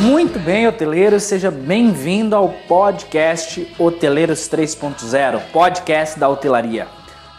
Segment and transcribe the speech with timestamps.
[0.00, 6.86] Muito bem, hoteleiro, seja bem-vindo ao podcast Hoteleiros 3.0, podcast da hotelaria.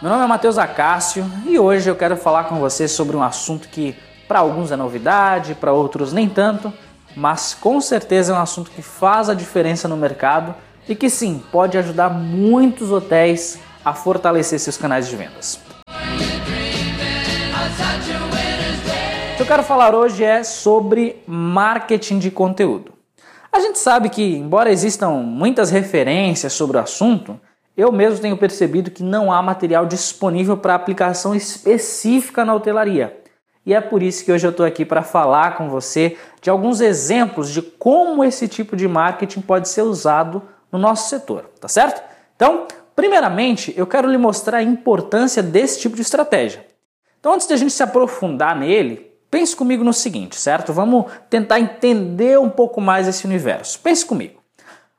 [0.00, 3.68] Meu nome é Matheus Acácio e hoje eu quero falar com você sobre um assunto
[3.68, 3.96] que
[4.28, 6.72] para alguns é novidade, para outros nem tanto,
[7.16, 10.54] mas com certeza é um assunto que faz a diferença no mercado
[10.88, 15.60] e que sim, pode ajudar muitos hotéis a fortalecer seus canais de vendas.
[19.42, 22.92] Que eu quero falar hoje é sobre marketing de conteúdo.
[23.50, 27.40] A gente sabe que, embora existam muitas referências sobre o assunto,
[27.76, 33.20] eu mesmo tenho percebido que não há material disponível para aplicação específica na hotelaria.
[33.66, 36.80] E é por isso que hoje eu estou aqui para falar com você de alguns
[36.80, 42.00] exemplos de como esse tipo de marketing pode ser usado no nosso setor, tá certo?
[42.36, 46.64] Então, primeiramente, eu quero lhe mostrar a importância desse tipo de estratégia.
[47.18, 50.74] Então, antes de a gente se aprofundar nele, Pense comigo no seguinte, certo?
[50.74, 53.80] Vamos tentar entender um pouco mais esse universo.
[53.80, 54.42] Pense comigo.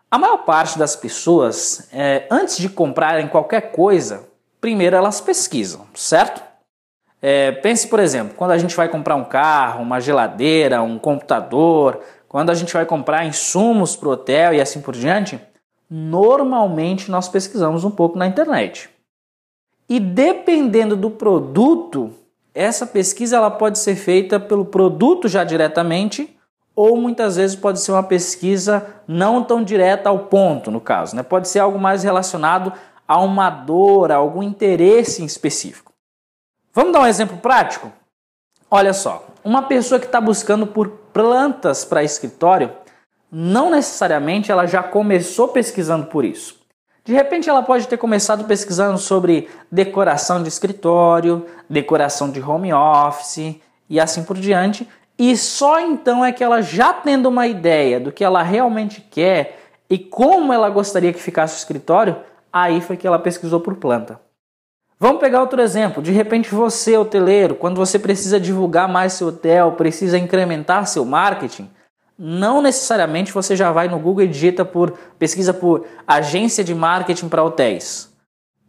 [0.09, 4.27] A maior parte das pessoas, é, antes de comprarem qualquer coisa,
[4.59, 6.41] primeiro elas pesquisam, certo?
[7.21, 12.01] É, pense, por exemplo, quando a gente vai comprar um carro, uma geladeira, um computador,
[12.27, 15.39] quando a gente vai comprar insumos para o hotel e assim por diante,
[15.87, 18.89] normalmente nós pesquisamos um pouco na internet.
[19.87, 22.15] E dependendo do produto,
[22.53, 26.37] essa pesquisa ela pode ser feita pelo produto já diretamente
[26.75, 31.23] ou muitas vezes pode ser uma pesquisa não tão direta ao ponto, no caso, né?
[31.23, 32.73] Pode ser algo mais relacionado
[33.07, 35.93] a uma dor, a algum interesse em específico.
[36.73, 37.91] Vamos dar um exemplo prático?
[38.69, 42.71] Olha só, uma pessoa que está buscando por plantas para escritório,
[43.31, 46.62] não necessariamente ela já começou pesquisando por isso.
[47.05, 53.59] De repente ela pode ter começado pesquisando sobre decoração de escritório, decoração de home office
[53.89, 54.87] e assim por diante,
[55.19, 59.59] e só então é que ela já tendo uma ideia do que ela realmente quer
[59.89, 62.15] e como ela gostaria que ficasse o escritório,
[62.51, 64.19] aí foi que ela pesquisou por planta.
[64.97, 66.01] Vamos pegar outro exemplo.
[66.01, 71.69] De repente você, hoteleiro, quando você precisa divulgar mais seu hotel, precisa incrementar seu marketing,
[72.25, 77.27] não necessariamente você já vai no Google e digita por pesquisa por agência de marketing
[77.27, 78.09] para hotéis.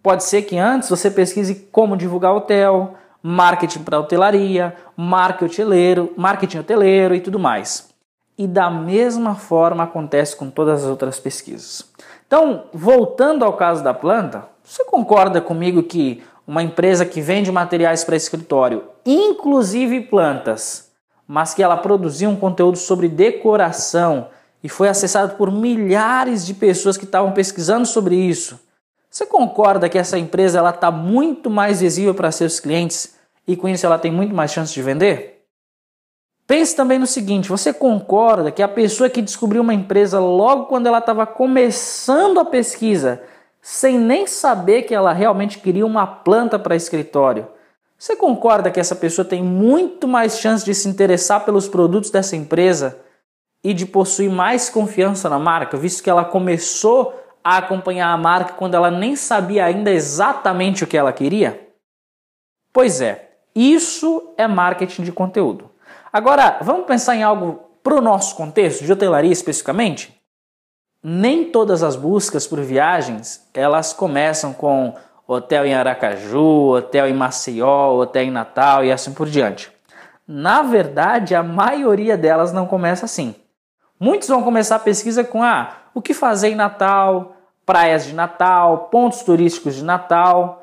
[0.02, 6.58] Pode ser que antes você pesquise como divulgar hotel, marketing para hotelaria, marketing hoteleiro, marketing
[6.58, 7.90] hoteleiro e tudo mais.
[8.36, 11.88] E da mesma forma acontece com todas as outras pesquisas.
[12.26, 18.02] Então, voltando ao caso da planta, você concorda comigo que uma empresa que vende materiais
[18.02, 20.83] para escritório, inclusive plantas,
[21.26, 24.28] mas que ela produzia um conteúdo sobre decoração
[24.62, 28.58] e foi acessado por milhares de pessoas que estavam pesquisando sobre isso.
[29.10, 33.14] Você concorda que essa empresa ela está muito mais visível para seus clientes
[33.46, 35.34] e com isso ela tem muito mais chance de vender?
[36.46, 40.86] Pense também no seguinte: você concorda que a pessoa que descobriu uma empresa logo quando
[40.86, 43.22] ela estava começando a pesquisa,
[43.62, 47.46] sem nem saber que ela realmente queria uma planta para escritório,
[47.98, 52.36] você concorda que essa pessoa tem muito mais chance de se interessar pelos produtos dessa
[52.36, 53.00] empresa
[53.62, 58.54] e de possuir mais confiança na marca, visto que ela começou a acompanhar a marca
[58.54, 61.68] quando ela nem sabia ainda exatamente o que ela queria?
[62.72, 65.70] Pois é, isso é marketing de conteúdo.
[66.12, 70.18] Agora, vamos pensar em algo para o nosso contexto, de hotelaria especificamente?
[71.02, 74.94] Nem todas as buscas por viagens elas começam com
[75.26, 79.72] hotel em Aracaju, hotel em Maceió, hotel em Natal e assim por diante.
[80.26, 83.34] Na verdade, a maioria delas não começa assim.
[83.98, 88.88] Muitos vão começar a pesquisa com ah, o que fazer em Natal, praias de Natal,
[88.90, 90.62] pontos turísticos de Natal.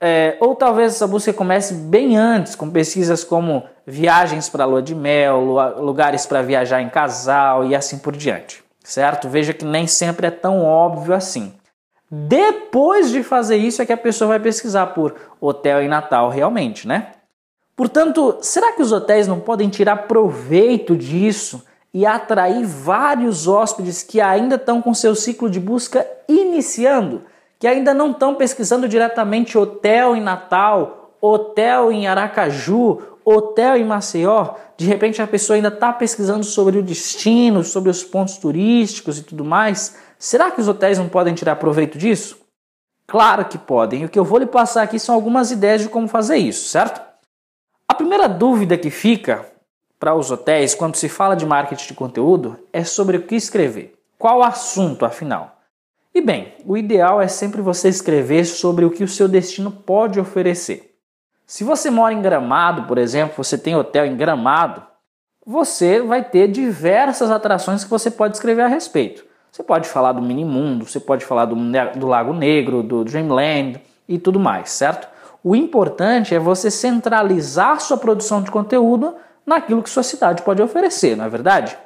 [0.00, 4.94] É, ou talvez essa busca comece bem antes, com pesquisas como viagens para lua de
[4.94, 5.40] mel,
[5.78, 8.64] lugares para viajar em casal e assim por diante.
[8.82, 9.28] Certo?
[9.28, 11.52] Veja que nem sempre é tão óbvio assim.
[12.10, 16.88] Depois de fazer isso é que a pessoa vai pesquisar por hotel em Natal realmente,
[16.88, 17.12] né?
[17.76, 21.64] Portanto, será que os hotéis não podem tirar proveito disso
[21.94, 27.22] e atrair vários hóspedes que ainda estão com seu ciclo de busca iniciando,
[27.58, 34.54] que ainda não estão pesquisando diretamente hotel em Natal, hotel em Aracaju, hotel em Maceió?
[34.76, 39.22] De repente a pessoa ainda está pesquisando sobre o destino, sobre os pontos turísticos e
[39.22, 42.38] tudo mais Será que os hotéis não podem tirar proveito disso?
[43.06, 44.04] Claro que podem.
[44.04, 47.00] O que eu vou lhe passar aqui são algumas ideias de como fazer isso, certo?
[47.88, 49.46] A primeira dúvida que fica
[49.98, 53.94] para os hotéis quando se fala de marketing de conteúdo é sobre o que escrever.
[54.18, 55.58] Qual assunto, afinal?
[56.14, 60.20] E bem, o ideal é sempre você escrever sobre o que o seu destino pode
[60.20, 60.89] oferecer.
[61.50, 64.84] Se você mora em Gramado, por exemplo, você tem hotel em Gramado,
[65.44, 69.24] você vai ter diversas atrações que você pode escrever a respeito.
[69.50, 71.56] Você pode falar do Minimundo, você pode falar do,
[71.98, 75.08] do Lago Negro, do Dreamland e tudo mais, certo?
[75.42, 81.16] O importante é você centralizar sua produção de conteúdo naquilo que sua cidade pode oferecer,
[81.16, 81.76] não é verdade?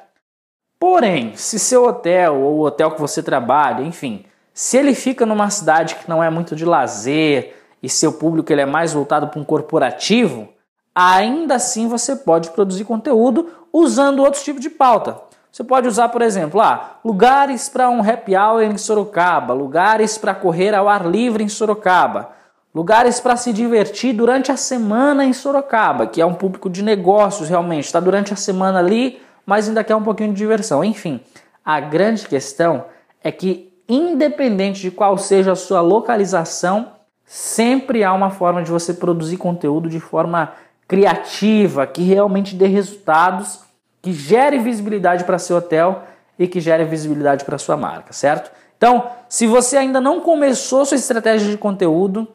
[0.79, 5.49] Porém, se seu hotel ou o hotel que você trabalha, enfim, se ele fica numa
[5.49, 9.39] cidade que não é muito de lazer e seu público ele é mais voltado para
[9.39, 10.49] um corporativo,
[10.95, 15.21] ainda assim você pode produzir conteúdo usando outros tipos de pauta.
[15.51, 20.33] Você pode usar, por exemplo, ah, lugares para um happy hour em Sorocaba, lugares para
[20.33, 22.31] correr ao ar livre em Sorocaba,
[22.73, 27.49] lugares para se divertir durante a semana em Sorocaba, que é um público de negócios
[27.49, 30.83] realmente, está durante a semana ali, mas ainda quer um pouquinho de diversão.
[30.83, 31.21] Enfim,
[31.63, 32.85] a grande questão
[33.23, 36.94] é que, independente de qual seja a sua localização,
[37.25, 40.53] sempre há uma forma de você produzir conteúdo de forma
[40.87, 43.65] criativa, que realmente dê resultados
[44.01, 46.03] que gere visibilidade para seu hotel
[46.37, 48.51] e que gere visibilidade para sua marca, certo?
[48.77, 52.27] Então, se você ainda não começou sua estratégia de conteúdo,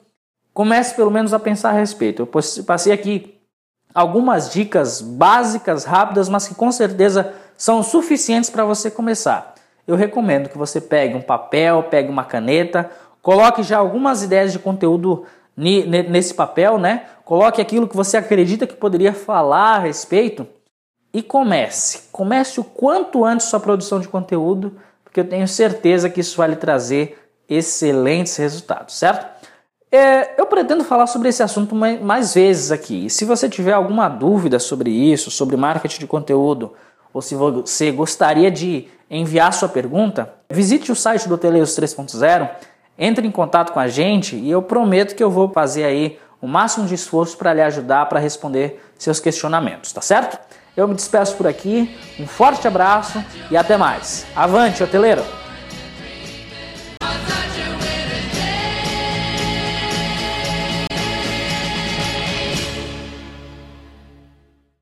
[0.53, 2.23] comece pelo menos a pensar a respeito.
[2.23, 3.39] Eu passei aqui
[3.95, 9.55] algumas dicas básicas, rápidas, mas que com certeza são suficientes para você começar.
[9.87, 12.91] Eu recomendo que você pegue um papel, pegue uma caneta,
[13.23, 15.25] coloque já algumas ideias de conteúdo
[15.57, 17.07] nesse papel, né?
[17.25, 20.47] Coloque aquilo que você acredita que poderia falar a respeito
[21.13, 22.09] e comece.
[22.11, 26.49] Comece o quanto antes sua produção de conteúdo, porque eu tenho certeza que isso vai
[26.49, 27.19] lhe trazer
[27.49, 29.41] excelentes resultados, certo?
[29.93, 33.07] É, eu pretendo falar sobre esse assunto mais, vezes aqui.
[33.07, 36.75] E se você tiver alguma dúvida sobre isso, sobre marketing de conteúdo,
[37.13, 42.49] ou se você gostaria de enviar sua pergunta, visite o site do Teleios 3.0,
[43.01, 46.47] entre em contato com a gente e eu prometo que eu vou fazer aí o
[46.47, 50.39] máximo de esforço para lhe ajudar para responder seus questionamentos, tá certo?
[50.77, 54.27] Eu me despeço por aqui, um forte abraço e até mais.
[54.37, 55.40] Avante, hoteleiro!